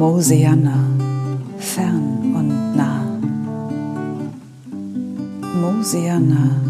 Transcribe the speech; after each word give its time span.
Mosiana, 0.00 0.78
fern 1.58 2.32
und 2.34 2.76
nah. 2.76 3.04
Mosiana, 5.60 6.69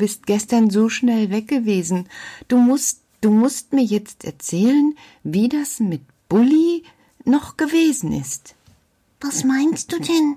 Bist 0.00 0.26
gestern 0.26 0.70
so 0.70 0.88
schnell 0.88 1.30
weg 1.30 1.46
gewesen. 1.46 2.08
Du 2.48 2.56
musst, 2.56 3.02
du 3.20 3.30
musst 3.30 3.72
mir 3.72 3.84
jetzt 3.84 4.24
erzählen, 4.24 4.96
wie 5.22 5.48
das 5.48 5.78
mit 5.78 6.00
Bulli 6.28 6.82
noch 7.24 7.56
gewesen 7.56 8.12
ist. 8.12 8.54
Was 9.20 9.44
meinst 9.44 9.92
du 9.92 10.00
denn? 10.00 10.36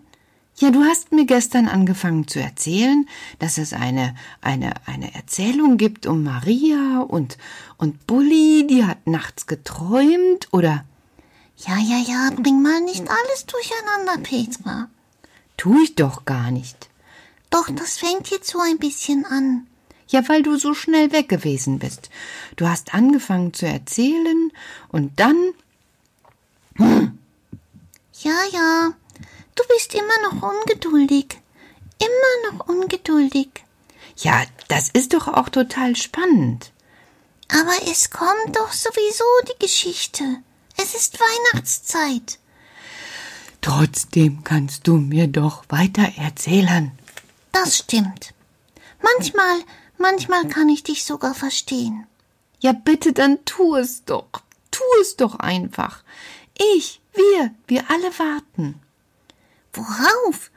Ja, 0.58 0.70
du 0.70 0.84
hast 0.84 1.14
mir 1.14 1.26
gestern 1.26 1.68
angefangen 1.68 2.28
zu 2.28 2.40
erzählen, 2.40 3.08
dass 3.40 3.58
es 3.58 3.74
eine, 3.74 4.16
eine, 4.42 4.74
eine 4.86 5.16
Erzählung 5.16 5.78
gibt 5.78 6.06
um 6.06 6.24
Maria 6.24 7.00
und, 7.00 7.38
und 7.78 8.06
Bulli, 8.06 8.68
die 8.68 8.86
hat 8.86 9.08
nachts 9.08 9.48
geträumt, 9.48 10.50
oder? 10.52 10.84
Ja, 11.58 11.78
ja, 11.78 12.00
ja, 12.06 12.30
bring 12.36 12.62
mal 12.62 12.82
nicht 12.82 13.08
alles 13.10 13.46
durcheinander, 13.48 14.18
Petra. 14.22 14.90
Tu 15.56 15.84
ich 15.84 15.96
doch 15.96 16.26
gar 16.26 16.52
nicht. 16.52 16.90
Doch, 17.54 17.70
das 17.70 18.00
fängt 18.00 18.32
jetzt 18.32 18.50
so 18.50 18.60
ein 18.60 18.80
bisschen 18.80 19.26
an. 19.26 19.68
Ja, 20.08 20.28
weil 20.28 20.42
du 20.42 20.58
so 20.58 20.74
schnell 20.74 21.12
weg 21.12 21.30
gewesen 21.30 21.78
bist. 21.78 22.10
Du 22.56 22.68
hast 22.68 22.96
angefangen 22.96 23.54
zu 23.54 23.68
erzählen 23.68 24.52
und 24.90 25.20
dann. 25.20 25.54
Ja, 26.80 28.44
ja, 28.52 28.94
du 29.54 29.64
bist 29.70 29.94
immer 29.94 30.32
noch 30.32 30.42
ungeduldig. 30.42 31.38
Immer 32.00 32.52
noch 32.58 32.68
ungeduldig. 32.68 33.50
Ja, 34.18 34.44
das 34.68 34.90
ist 34.90 35.14
doch 35.14 35.28
auch 35.28 35.50
total 35.50 35.96
spannend. 35.96 36.72
Aber 37.50 37.92
es 37.92 38.10
kommt 38.10 38.56
doch 38.56 38.72
sowieso 38.72 39.26
die 39.48 39.60
Geschichte. 39.64 40.24
Es 40.76 40.96
ist 40.96 41.20
Weihnachtszeit. 41.20 42.40
Trotzdem 43.62 44.44
kannst 44.44 44.88
du 44.88 44.96
mir 44.98 45.28
doch 45.28 45.66
weiter 45.70 46.14
erzählen. 46.18 46.92
Das 47.54 47.78
stimmt. 47.78 48.34
Manchmal, 49.02 49.60
manchmal 49.98 50.48
kann 50.50 50.68
ich 50.70 50.84
dich 50.84 51.06
sogar 51.06 51.34
verstehen. 51.34 52.06
Ja, 52.60 52.74
bitte, 52.74 53.14
dann 53.14 53.44
tu 53.46 53.76
es 53.76 54.04
doch. 54.06 54.28
Tu 54.72 54.84
es 55.02 55.16
doch 55.16 55.36
einfach. 55.40 56.04
Ich, 56.78 57.00
wir, 57.14 57.54
wir 57.68 57.90
alle 57.90 58.18
warten. 58.20 58.80
Worauf? 59.74 60.52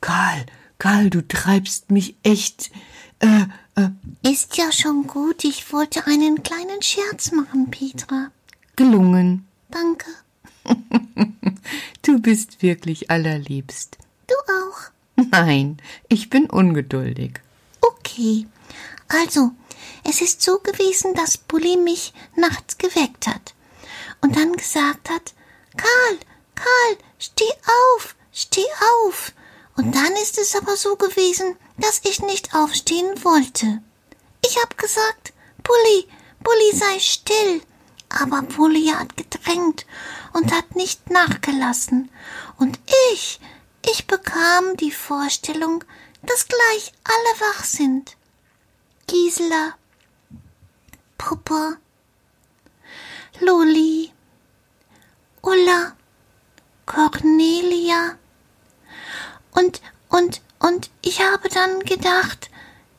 Karl, 0.00 0.46
Karl, 0.78 1.10
du 1.10 1.26
treibst 1.26 1.90
mich 1.90 2.16
echt. 2.22 2.70
Äh, 3.20 3.46
äh, 3.76 3.90
Ist 4.30 4.56
ja 4.56 4.70
schon 4.72 5.06
gut. 5.06 5.44
Ich 5.44 5.72
wollte 5.72 6.06
einen 6.06 6.42
kleinen 6.42 6.82
Scherz 6.82 7.32
machen, 7.32 7.70
Petra. 7.70 8.30
gelungen. 8.76 9.46
Danke. 9.70 10.06
Du 12.02 12.18
bist 12.20 12.60
wirklich 12.60 13.10
allerliebst. 13.10 13.96
Du 14.26 14.34
auch. 14.52 14.90
Nein, 15.36 15.78
ich 16.08 16.30
bin 16.30 16.48
ungeduldig. 16.48 17.40
Okay. 17.80 18.46
Also, 19.08 19.50
es 20.04 20.20
ist 20.20 20.40
so 20.40 20.60
gewesen, 20.60 21.12
dass 21.14 21.38
Bulli 21.38 21.76
mich 21.76 22.12
nachts 22.36 22.78
geweckt 22.78 23.26
hat 23.26 23.52
und 24.20 24.36
dann 24.36 24.52
gesagt 24.52 25.10
hat, 25.10 25.34
Karl, 25.76 26.18
Karl, 26.54 26.98
steh 27.18 27.52
auf, 27.96 28.14
steh 28.32 28.64
auf. 29.02 29.32
Und 29.76 29.96
dann 29.96 30.12
ist 30.22 30.38
es 30.38 30.54
aber 30.54 30.76
so 30.76 30.94
gewesen, 30.94 31.56
dass 31.78 32.02
ich 32.04 32.20
nicht 32.22 32.54
aufstehen 32.54 33.24
wollte. 33.24 33.82
Ich 34.46 34.56
hab 34.62 34.78
gesagt, 34.78 35.32
Bulli, 35.64 36.06
Bulli 36.44 36.76
sei 36.78 37.00
still. 37.00 37.60
Aber 38.08 38.42
Bulli 38.42 38.86
hat 38.86 39.16
gedrängt 39.16 39.84
und 40.32 40.54
hat 40.54 40.76
nicht 40.76 41.10
nachgelassen. 41.10 42.08
Und 42.56 42.78
ich, 43.12 43.40
ich 43.86 44.06
bekam 44.06 44.76
die 44.76 44.92
Vorstellung, 44.92 45.84
dass 46.22 46.48
gleich 46.48 46.92
alle 47.04 47.40
wach 47.40 47.64
sind. 47.64 48.16
Gisela, 49.06 49.74
Puppe, 51.18 51.78
Loli, 53.40 54.12
Ulla, 55.42 55.96
Cornelia. 56.86 58.16
Und, 59.52 59.80
und, 60.08 60.40
und 60.58 60.90
ich 61.02 61.20
habe 61.20 61.48
dann 61.48 61.80
gedacht, 61.80 62.50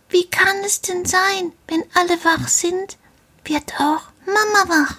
wie 0.10 0.30
kann 0.30 0.58
es 0.64 0.82
denn 0.82 1.06
sein, 1.06 1.52
wenn 1.68 1.84
alle 1.96 2.24
wach 2.24 2.48
sind, 2.48 2.98
wird 3.44 3.74
auch 3.80 4.04
Mama 4.26 4.70
wach 4.70 4.98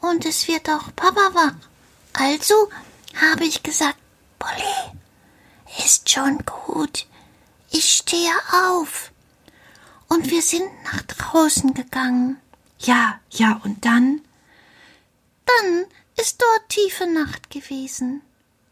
und 0.00 0.24
es 0.24 0.48
wird 0.48 0.68
auch 0.68 0.94
Papa 0.94 1.34
wach. 1.34 1.54
Also 2.12 2.70
habe 3.20 3.44
ich 3.44 3.62
gesagt, 3.62 3.98
Polly, 4.38 4.92
ist 5.84 6.10
Schon 6.10 6.38
gut. 6.46 7.06
Ich 7.70 7.92
stehe 7.92 8.32
auf. 8.52 9.12
Und 10.08 10.30
wir 10.30 10.42
sind 10.42 10.70
nach 10.84 11.02
draußen 11.02 11.74
gegangen. 11.74 12.38
Ja, 12.78 13.20
ja, 13.30 13.60
und 13.64 13.84
dann? 13.84 14.20
Dann 15.44 15.86
ist 16.16 16.40
dort 16.40 16.68
tiefe 16.68 17.06
Nacht 17.06 17.50
gewesen. 17.50 18.22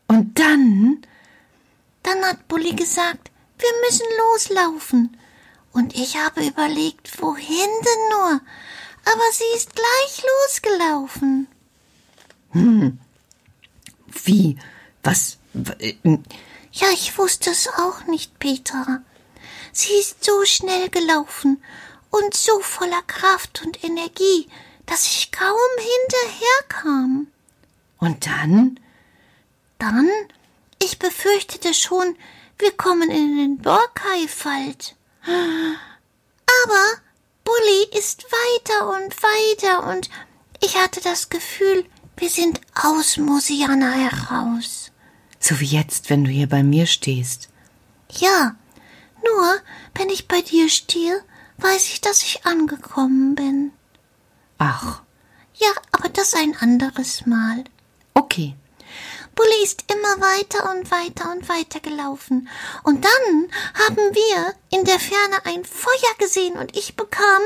Und 0.07 0.39
dann? 0.39 1.05
Dann 2.03 2.25
hat 2.25 2.47
Bulli 2.49 2.75
gesagt, 2.75 3.31
wir 3.59 3.69
müssen 3.87 4.07
loslaufen. 4.19 5.17
Und 5.73 5.95
ich 5.95 6.17
habe 6.17 6.47
überlegt, 6.47 7.21
wohin 7.21 7.47
denn 7.49 8.09
nur? 8.11 8.41
Aber 9.05 9.33
sie 9.33 9.57
ist 9.57 9.75
gleich 9.75 10.25
losgelaufen. 10.47 11.49
Hm. 12.53 12.99
Wie? 14.25 14.57
Was? 15.03 15.39
Äh, 15.79 15.95
ja, 16.75 16.89
ich 16.93 17.17
wusste 17.19 17.51
es 17.51 17.69
auch 17.69 18.05
nicht, 18.07 18.39
Petra. 18.39 19.03
Sie 19.73 19.95
ist 19.95 20.25
so 20.25 20.45
schnell 20.45 20.89
gelaufen 20.91 21.63
und 22.11 22.35
so 22.35 22.61
voller 22.61 23.03
Kraft 23.03 23.63
und 23.65 23.83
Energie, 23.85 24.49
dass 24.87 25.07
ich 25.07 25.31
kaum 25.31 25.57
hinterherkam. 25.79 27.29
Und 27.99 28.27
dann? 28.27 28.81
Dann? 29.79 30.11
Ich 30.83 30.99
befürchtete 30.99 31.75
schon, 31.75 32.17
wir 32.59 32.73
kommen 32.73 33.11
in 33.11 33.37
den 33.37 33.59
Borkai-Wald. 33.59 34.97
Aber 35.27 36.85
Bulli 37.45 37.99
ist 37.99 38.25
weiter 38.25 38.89
und 38.91 39.15
weiter 39.23 39.91
und 39.93 40.11
ich 40.61 40.77
hatte 40.77 41.01
das 41.01 41.29
Gefühl, 41.29 41.85
wir 42.17 42.31
sind 42.31 42.61
aus 42.75 43.17
Mosiana 43.17 43.93
heraus. 43.93 44.91
So 45.47 45.61
wie 45.61 45.67
jetzt, 45.67 46.09
wenn 46.09 46.25
du 46.25 46.31
hier 46.31 46.49
bei 46.49 46.63
mir 46.63 46.87
stehst. 46.87 47.51
Ja, 48.11 48.57
nur 49.23 49.57
wenn 49.95 50.09
ich 50.09 50.27
bei 50.27 50.41
dir 50.41 50.71
stehe, 50.71 51.23
weiß 51.59 51.85
ich, 51.89 52.01
dass 52.01 52.23
ich 52.23 52.47
angekommen 52.47 53.35
bin. 53.35 53.73
Ach. 54.57 55.03
Ja, 55.57 55.69
aber 55.93 56.09
das 56.09 56.33
ein 56.33 56.57
anderes 56.57 57.27
Mal. 57.27 57.63
Okay. 58.15 58.57
Bulli 59.35 59.63
ist 59.63 59.85
immer 59.93 60.27
weiter 60.27 60.75
und 60.75 60.91
weiter 60.91 61.31
und 61.33 61.47
weiter 61.47 61.81
gelaufen. 61.81 62.49
Und 62.83 63.05
dann 63.05 63.51
haben 63.75 64.15
wir 64.15 64.55
in 64.71 64.87
der 64.87 64.99
Ferne 64.99 65.45
ein 65.45 65.67
Feuer 65.67 66.15
gesehen 66.19 66.57
und 66.57 66.75
ich 66.75 66.97
bekam 66.97 67.43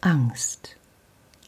Angst. 0.00 0.70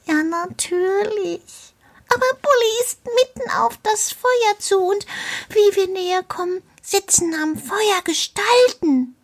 Ja, 0.07 0.23
natürlich. 0.23 1.70
Aber 2.13 2.27
Bulli 2.43 2.81
ist 2.85 3.01
mitten 3.05 3.51
auf 3.51 3.79
das 3.83 4.13
Feuer 4.13 4.59
zu 4.59 4.79
und 4.79 5.07
wie 5.49 5.77
wir 5.77 5.89
näher 5.89 6.23
kommen, 6.23 6.63
sitzen 6.83 7.35
am 7.35 7.57
Feuer 7.57 8.03
Gestalten. 8.05 9.17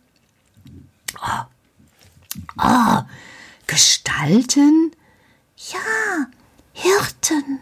Oh. 1.15 1.45
Oh, 2.63 3.01
Gestalten? 3.65 4.95
Ja, 5.57 6.27
Hirten. 6.73 7.59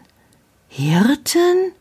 Hirten? 0.68 1.72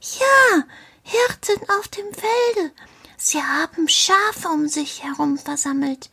Ja, 0.00 0.64
Hirten 1.02 1.68
auf 1.70 1.88
dem 1.88 2.12
Felde. 2.12 2.72
Sie 3.16 3.42
haben 3.42 3.88
Schafe 3.88 4.48
um 4.48 4.68
sich 4.68 5.02
herum 5.02 5.38
versammelt. 5.38 6.10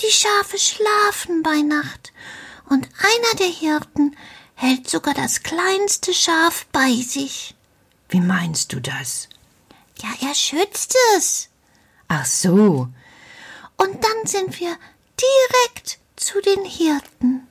Die 0.00 0.10
Schafe 0.10 0.58
schlafen 0.58 1.42
bei 1.42 1.62
Nacht, 1.62 2.12
und 2.68 2.88
einer 2.98 3.38
der 3.38 3.46
Hirten 3.46 4.16
hält 4.54 4.88
sogar 4.88 5.14
das 5.14 5.42
kleinste 5.42 6.14
Schaf 6.14 6.66
bei 6.72 6.92
sich. 6.94 7.54
Wie 8.08 8.20
meinst 8.20 8.72
du 8.72 8.80
das? 8.80 9.28
Ja, 10.02 10.28
er 10.28 10.34
schützt 10.34 10.96
es. 11.16 11.48
Ach 12.08 12.26
so. 12.26 12.88
Und 13.76 14.04
dann 14.04 14.26
sind 14.26 14.60
wir 14.60 14.76
direkt 15.18 15.98
zu 16.16 16.40
den 16.40 16.64
Hirten. 16.64 17.46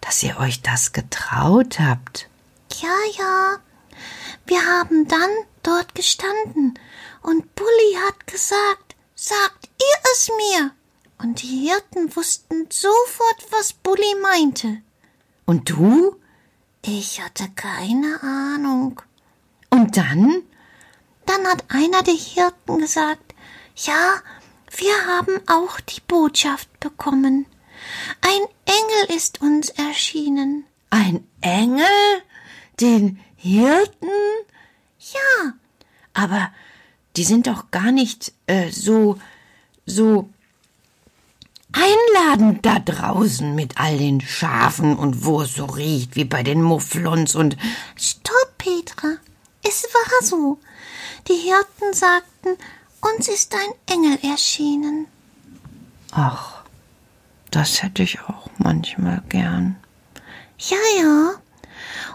Dass 0.00 0.22
ihr 0.22 0.38
euch 0.38 0.62
das 0.62 0.92
getraut 0.92 1.78
habt. 1.78 2.28
Ja, 2.80 2.96
ja. 3.18 3.58
Wir 4.46 4.64
haben 4.64 5.06
dann 5.08 5.30
dort 5.62 5.94
gestanden 5.94 6.78
und 7.22 7.54
Bulli 7.54 7.98
hat 8.06 8.26
gesagt, 8.26 8.96
sagt 9.14 9.68
ihr 9.78 10.10
es 10.12 10.30
mir. 10.36 10.70
Und 11.18 11.42
die 11.42 11.68
Hirten 11.68 12.14
wussten 12.16 12.68
sofort, 12.70 13.44
was 13.50 13.72
Bulli 13.72 14.14
meinte. 14.22 14.82
Und 15.48 15.70
du? 15.70 16.14
Ich 16.84 17.22
hatte 17.22 17.48
keine 17.56 18.22
Ahnung. 18.22 19.00
Und 19.70 19.96
dann? 19.96 20.42
Dann 21.24 21.46
hat 21.46 21.64
einer 21.68 22.02
der 22.02 22.12
Hirten 22.12 22.78
gesagt, 22.78 23.34
ja, 23.74 24.20
wir 24.76 25.06
haben 25.06 25.40
auch 25.46 25.80
die 25.80 26.02
Botschaft 26.06 26.68
bekommen. 26.80 27.46
Ein 28.20 28.42
Engel 28.66 29.16
ist 29.16 29.40
uns 29.40 29.70
erschienen. 29.70 30.64
Ein 30.90 31.26
Engel? 31.40 31.86
Den 32.78 33.18
Hirten? 33.36 34.10
Ja. 34.98 35.54
Aber 36.12 36.52
die 37.16 37.24
sind 37.24 37.46
doch 37.46 37.70
gar 37.70 37.90
nicht 37.90 38.34
äh, 38.48 38.70
so, 38.70 39.18
so 39.86 40.28
einladend 41.72 42.64
da 42.64 42.78
draußen 42.78 43.54
mit 43.54 43.78
all 43.78 43.98
den 43.98 44.20
Schafen 44.20 44.96
und 44.96 45.24
wo 45.24 45.42
es 45.42 45.54
so 45.54 45.66
riecht 45.66 46.16
wie 46.16 46.24
bei 46.24 46.42
den 46.42 46.62
Mufflons 46.62 47.34
und. 47.34 47.56
Stopp, 47.96 48.58
Petra. 48.58 49.16
Es 49.62 49.84
war 49.84 50.26
so. 50.26 50.58
Die 51.28 51.34
Hirten 51.34 51.92
sagten, 51.92 52.56
uns 53.00 53.28
ist 53.28 53.54
ein 53.54 53.94
Engel 53.94 54.18
erschienen. 54.22 55.06
Ach, 56.12 56.62
das 57.50 57.82
hätte 57.82 58.02
ich 58.02 58.20
auch 58.20 58.48
manchmal 58.58 59.22
gern. 59.28 59.76
Ja, 60.58 60.76
ja. 61.00 61.34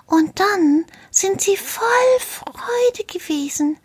Und 0.05 0.39
dann 0.39 0.85
sind 1.11 1.41
sie 1.41 1.55
voll 1.55 1.85
Freude 2.19 3.05
gewesen, 3.07 3.77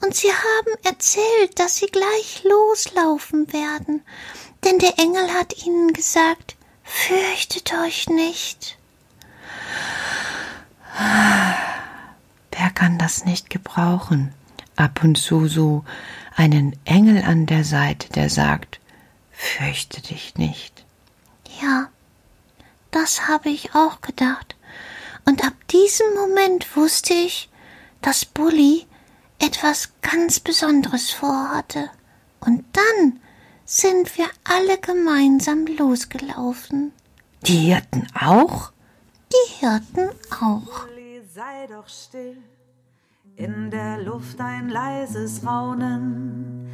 und 0.00 0.14
sie 0.14 0.32
haben 0.32 0.84
erzählt, 0.84 1.58
dass 1.58 1.76
sie 1.76 1.86
gleich 1.86 2.44
loslaufen 2.44 3.52
werden, 3.52 4.02
denn 4.64 4.78
der 4.78 4.98
Engel 4.98 5.32
hat 5.32 5.64
ihnen 5.64 5.92
gesagt, 5.92 6.56
fürchtet 6.82 7.72
euch 7.84 8.08
nicht. 8.08 8.78
Wer 12.50 12.70
kann 12.70 12.98
das 12.98 13.24
nicht 13.24 13.50
gebrauchen? 13.50 14.32
Ab 14.76 15.02
und 15.02 15.16
zu 15.16 15.46
so 15.46 15.84
einen 16.36 16.76
Engel 16.84 17.22
an 17.22 17.46
der 17.46 17.64
Seite, 17.64 18.08
der 18.10 18.30
sagt, 18.30 18.80
fürchte 19.32 20.00
dich 20.00 20.34
nicht. 20.36 20.84
Ja, 21.62 21.88
das 22.90 23.28
habe 23.28 23.50
ich 23.50 23.74
auch 23.74 24.00
gedacht. 24.00 24.56
Und 25.24 25.44
ab 25.44 25.54
diesem 25.70 26.14
Moment 26.14 26.76
wusste 26.76 27.14
ich, 27.14 27.48
dass 28.02 28.24
Bulli 28.24 28.86
etwas 29.38 29.92
ganz 30.02 30.40
Besonderes 30.40 31.10
vorhatte. 31.10 31.90
Und 32.40 32.64
dann 32.72 33.20
sind 33.64 34.16
wir 34.18 34.26
alle 34.44 34.78
gemeinsam 34.78 35.66
losgelaufen. 35.66 36.92
Die 37.46 37.56
Hirten 37.56 38.06
auch? 38.18 38.72
Die 39.32 39.60
Hirten 39.60 40.10
auch. 40.42 40.86
Sei 41.34 41.66
doch 41.66 41.88
still, 41.88 42.36
in 43.34 43.68
der 43.68 44.00
Luft 44.02 44.40
ein 44.40 44.68
leises 44.68 45.44
Raunen. 45.44 46.68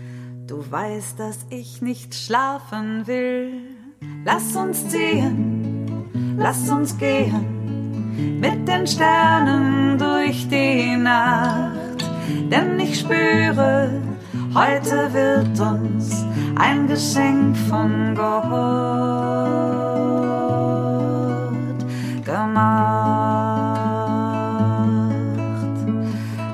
Du 0.46 0.70
weißt, 0.70 1.18
dass 1.18 1.38
ich 1.48 1.80
nicht 1.80 2.14
schlafen 2.14 3.06
will. 3.06 3.74
Lass 4.22 4.54
uns 4.56 4.86
ziehen, 4.88 6.36
lass 6.36 6.68
uns 6.68 6.98
gehen 6.98 7.60
mit 8.38 8.68
den 8.68 8.86
Sternen 8.86 9.98
durch 9.98 10.46
die 10.48 10.96
Nacht. 10.96 12.04
Denn 12.50 12.78
ich 12.78 13.00
spüre, 13.00 14.02
heute 14.54 15.12
wird 15.12 15.60
uns 15.60 16.24
ein 16.56 16.86
Geschenk 16.86 17.56
von 17.68 18.14
Gott 18.14 18.48
gemacht. 22.24 23.20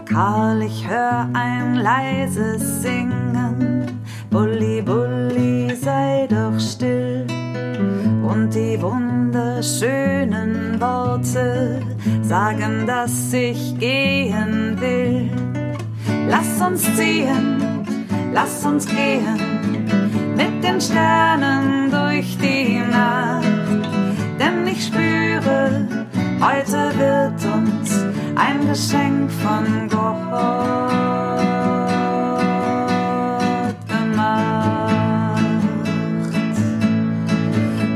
Karl, 0.04 0.62
ich 0.62 0.88
hör 0.88 1.28
ein 1.32 1.76
leises 1.76 2.82
Singen, 2.82 4.00
Bulli, 4.30 4.82
Bulli, 4.82 5.74
sei 5.74 6.26
doch 6.28 6.58
still. 6.58 7.26
Und 8.22 8.54
die 8.54 8.80
wunderschönen 8.80 10.80
Worte 10.80 11.80
sagen, 12.22 12.86
dass 12.86 13.32
ich 13.32 13.78
gehen 13.78 14.76
will. 14.80 15.30
Lass 16.28 16.60
uns 16.60 16.82
ziehen, 16.96 17.55
lass 18.36 18.66
uns 18.66 18.86
gehen 18.86 19.38
mit 20.36 20.62
den 20.62 20.78
Sternen 20.78 21.90
durch 21.90 22.36
die 22.36 22.80
Nacht. 22.80 23.46
Denn 24.38 24.66
ich 24.66 24.84
spüre, 24.88 25.88
heute 26.38 26.92
wird 26.98 27.40
uns 27.54 28.04
ein 28.34 28.68
Geschenk 28.68 29.30
von 29.32 29.88
Gott 29.88 30.28
gemacht. 33.88 34.60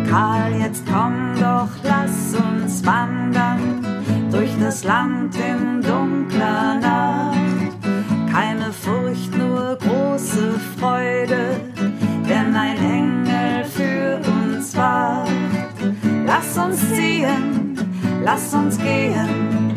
Karl, 0.08 0.52
jetzt 0.58 0.84
komm 0.90 1.34
doch, 1.38 1.68
lass 1.82 2.34
uns 2.34 2.86
wandern 2.86 3.84
durch 4.30 4.52
das 4.58 4.84
Land 4.84 5.34
im 5.36 5.69
uns 17.20 17.30
ziehen, 17.30 17.76
lass 18.24 18.54
uns 18.54 18.78
gehen 18.78 19.74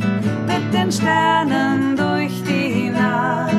mit 0.48 0.74
den 0.74 0.92
Sternen 0.92 1.96
durch 1.96 2.44
die 2.44 2.90
Nacht. 2.90 3.54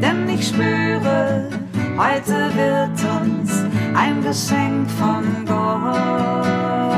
Denn 0.00 0.28
ich 0.28 0.48
spüre, 0.48 1.48
heute 1.96 2.50
wird 2.54 2.98
uns 3.22 3.64
ein 3.94 4.22
Geschenk 4.22 4.90
von 4.90 5.24
Gott. 5.46 6.97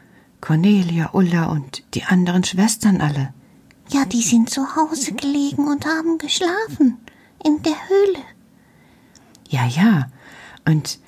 Cornelia, 0.41 1.11
Ulla 1.13 1.45
und 1.45 1.83
die 1.93 2.03
anderen 2.03 2.43
Schwestern 2.43 2.99
alle. 2.99 3.33
Ja, 3.89 4.05
die 4.05 4.21
sind 4.21 4.49
zu 4.49 4.75
Hause 4.75 5.13
gelegen 5.13 5.67
und 5.67 5.85
haben 5.85 6.17
geschlafen. 6.17 6.97
In 7.43 7.61
der 7.63 7.75
Höhle. 7.89 8.23
Ja, 9.49 9.65
ja. 9.65 10.07
Und 10.65 10.99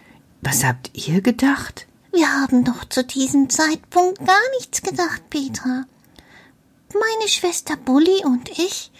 was 0.41 0.63
habt 0.63 0.91
ihr 0.93 1.21
gedacht? 1.21 1.87
Wir 2.11 2.27
haben 2.27 2.63
doch 2.63 2.85
zu 2.85 3.03
diesem 3.03 3.49
Zeitpunkt 3.49 4.19
gar 4.25 4.49
nichts 4.57 4.81
gedacht, 4.81 5.29
Petra. 5.29 5.85
Meine 6.93 7.27
Schwester 7.27 7.75
Bulli 7.75 8.23
und 8.25 8.49
ich, 8.49 8.91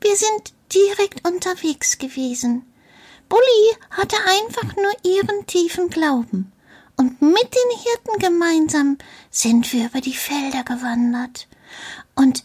wir 0.00 0.14
sind 0.16 0.52
direkt 0.72 1.26
unterwegs 1.26 1.98
gewesen. 1.98 2.64
Bulli 3.28 3.76
hatte 3.90 4.16
einfach 4.28 4.76
nur 4.76 4.92
ihren 5.12 5.46
tiefen 5.46 5.88
Glauben. 5.88 6.51
Und 7.02 7.20
mit 7.20 7.52
den 7.52 7.78
Hirten 7.82 8.18
gemeinsam 8.20 8.96
sind 9.28 9.72
wir 9.72 9.86
über 9.86 10.00
die 10.00 10.14
Felder 10.14 10.62
gewandert. 10.62 11.48
Und 12.14 12.44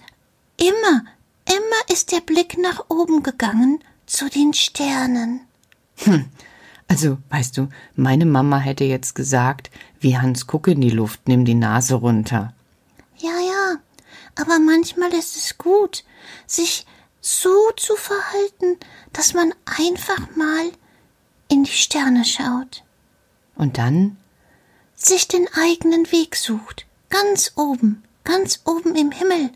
immer, 0.59 1.05
immer 1.45 1.93
ist 1.93 2.11
der 2.11 2.21
Blick 2.21 2.57
nach 2.57 2.85
oben 2.89 3.21
gegangen 3.21 3.83
zu 4.07 4.27
den 4.31 4.55
Sternen. 4.55 5.41
Hm, 5.97 6.25
also, 6.87 7.19
weißt 7.29 7.55
du, 7.55 7.69
meine 7.95 8.25
Mama 8.25 8.57
hätte 8.57 8.83
jetzt 8.83 9.13
gesagt, 9.13 9.69
wie 9.99 10.17
Hans, 10.17 10.47
guck 10.47 10.67
in 10.69 10.81
die 10.81 10.89
Luft, 10.89 11.27
nimm 11.27 11.45
die 11.45 11.53
Nase 11.53 11.93
runter. 11.93 12.55
Ja, 13.19 13.37
ja, 13.39 13.75
aber 14.41 14.57
manchmal 14.57 15.13
ist 15.13 15.35
es 15.35 15.59
gut, 15.59 16.03
sich 16.47 16.87
so 17.21 17.69
zu 17.75 17.95
verhalten, 17.95 18.79
dass 19.13 19.35
man 19.35 19.53
einfach 19.65 20.35
mal 20.35 20.71
in 21.47 21.63
die 21.63 21.69
Sterne 21.69 22.25
schaut. 22.25 22.83
Und 23.53 23.77
dann? 23.77 24.17
Sich 25.00 25.27
den 25.27 25.48
eigenen 25.54 26.12
Weg 26.12 26.36
sucht, 26.36 26.86
ganz 27.10 27.54
oben, 27.56 28.04
ganz 28.24 28.62
oben 28.66 28.96
im 28.96 29.12
Himmel 29.12 29.51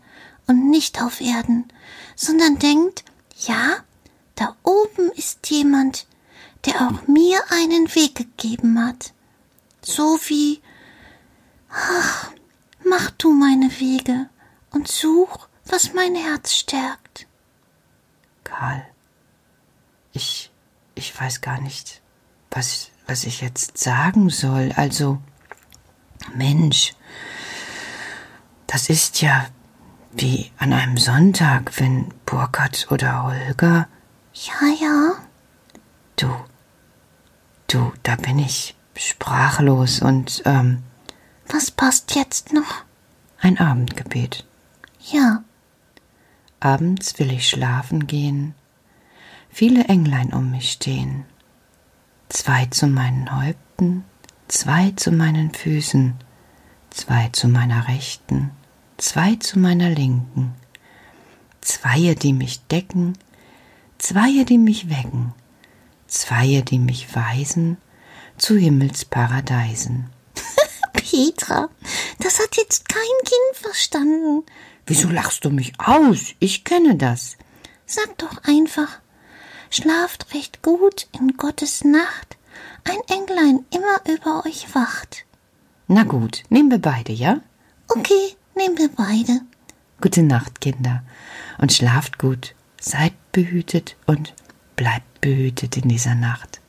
und 0.46 0.70
nicht 0.70 1.02
auf 1.02 1.20
Erden, 1.20 1.70
sondern 2.14 2.58
denkt, 2.58 3.04
ja, 3.36 3.76
da 4.36 4.56
oben 4.62 5.10
ist 5.16 5.50
jemand, 5.50 6.06
der 6.64 6.76
auch 6.76 7.08
mir 7.08 7.40
einen 7.50 7.92
Weg 7.94 8.14
gegeben 8.14 8.82
hat. 8.84 9.12
So 9.82 10.18
wie, 10.28 10.62
ach, 11.68 12.30
mach 12.84 13.10
du 13.10 13.32
meine 13.32 13.68
Wege 13.80 14.28
und 14.70 14.86
such, 14.86 15.48
was 15.66 15.92
mein 15.92 16.14
Herz 16.14 16.54
stärkt. 16.54 17.26
Karl, 18.44 18.86
ich, 20.12 20.50
ich 20.94 21.18
weiß 21.18 21.40
gar 21.40 21.60
nicht, 21.60 22.00
was, 22.50 22.90
was 23.06 23.24
ich 23.24 23.40
jetzt 23.40 23.76
sagen 23.78 24.30
soll. 24.30 24.72
Also, 24.76 25.18
Mensch, 26.34 26.94
das 28.66 28.88
ist 28.88 29.20
ja 29.20 29.46
wie 30.12 30.50
an 30.58 30.72
einem 30.72 30.98
Sonntag, 30.98 31.78
wenn 31.78 32.12
Burkhard 32.26 32.88
oder 32.90 33.24
Holger. 33.24 33.88
Ja, 34.34 34.68
ja. 34.80 35.12
Du, 36.16 36.28
Du, 37.72 37.90
da 38.02 38.16
bin 38.16 38.38
ich 38.38 38.74
sprachlos 38.94 40.02
und 40.02 40.42
ähm. 40.44 40.82
Was 41.48 41.70
passt 41.70 42.14
jetzt 42.14 42.52
noch? 42.52 42.84
Ein 43.40 43.58
Abendgebet. 43.58 44.44
Ja. 45.10 45.42
Abends 46.60 47.18
will 47.18 47.32
ich 47.32 47.48
schlafen 47.48 48.06
gehen, 48.06 48.54
viele 49.48 49.84
Englein 49.84 50.34
um 50.34 50.50
mich 50.50 50.70
stehen, 50.70 51.24
zwei 52.28 52.66
zu 52.66 52.86
meinen 52.86 53.34
Häupten, 53.34 54.04
zwei 54.52 54.92
zu 54.96 55.12
meinen 55.12 55.54
Füßen, 55.54 56.14
zwei 56.90 57.30
zu 57.32 57.48
meiner 57.48 57.88
Rechten, 57.88 58.50
zwei 58.98 59.36
zu 59.36 59.58
meiner 59.58 59.88
Linken, 59.88 60.54
zweie, 61.62 62.14
die 62.14 62.34
mich 62.34 62.60
decken, 62.66 63.16
zweie, 63.96 64.44
die 64.44 64.58
mich 64.58 64.90
wecken, 64.90 65.32
Zweie, 66.12 66.62
die 66.62 66.78
mich 66.78 67.16
weisen 67.16 67.78
zu 68.36 68.54
Himmelsparadeisen. 68.54 70.10
Petra, 70.92 71.70
das 72.18 72.38
hat 72.38 72.58
jetzt 72.58 72.86
kein 72.86 73.00
Kind 73.24 73.56
verstanden. 73.62 74.44
Wieso 74.84 75.08
lachst 75.08 75.46
du 75.46 75.50
mich 75.50 75.72
aus? 75.78 76.34
Ich 76.38 76.64
kenne 76.64 76.96
das. 76.96 77.38
Sag 77.86 78.18
doch 78.18 78.44
einfach, 78.44 79.00
schlaft 79.70 80.34
recht 80.34 80.60
gut 80.60 81.08
in 81.12 81.38
Gottes 81.38 81.82
Nacht, 81.82 82.36
ein 82.84 82.98
Englein 83.08 83.64
immer 83.70 84.14
über 84.14 84.44
euch 84.46 84.74
wacht. 84.74 85.24
Na 85.88 86.04
gut, 86.04 86.42
nehmen 86.48 86.70
wir 86.70 86.80
beide, 86.80 87.12
ja? 87.12 87.40
Okay, 87.88 88.36
nehmen 88.54 88.78
wir 88.78 88.88
beide. 88.88 89.40
Gute 90.00 90.22
Nacht, 90.22 90.60
Kinder, 90.60 91.02
und 91.58 91.72
schlaft 91.72 92.18
gut, 92.18 92.54
seid 92.80 93.12
behütet 93.32 93.96
und 94.06 94.34
bleibt 94.76 95.20
behütet 95.20 95.76
in 95.76 95.88
dieser 95.88 96.14
Nacht. 96.14 96.60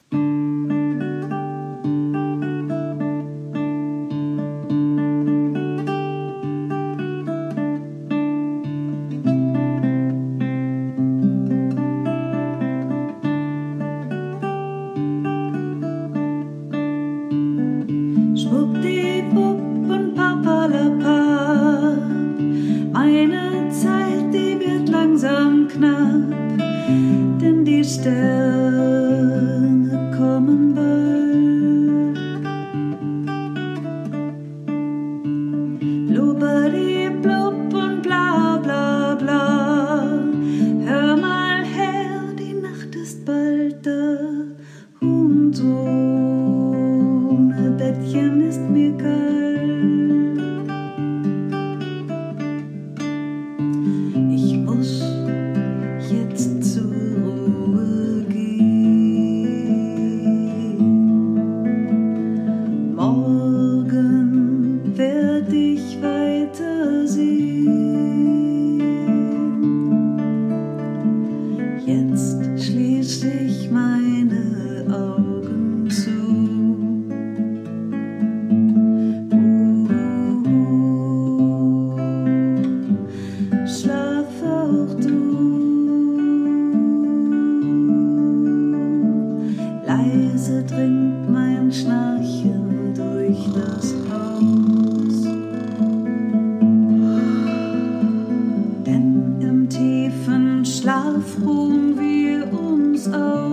is 103.07 103.13
over. 103.13 103.52